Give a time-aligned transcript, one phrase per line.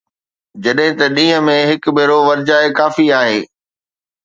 [0.67, 3.39] جڏهن ته ڏينهن ۾ هڪ ڀيرو ورجائي ڪافي آهي